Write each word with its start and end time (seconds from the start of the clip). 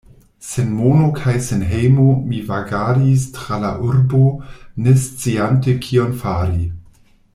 Sen 0.49 0.69
mono 0.77 1.09
kaj 1.17 1.33
sen 1.47 1.65
hejmo 1.73 2.05
mi 2.31 2.39
vagadis 2.47 3.27
tra 3.35 3.59
la 3.65 3.69
urbo, 3.89 4.23
ne 4.87 4.95
sciante 5.05 5.77
kion 5.85 6.19
fari... 6.25 6.67